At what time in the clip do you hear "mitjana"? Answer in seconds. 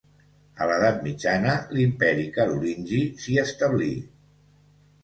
1.07-1.53